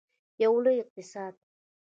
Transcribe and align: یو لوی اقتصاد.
یو 0.43 0.53
لوی 0.65 0.77
اقتصاد. 0.81 1.33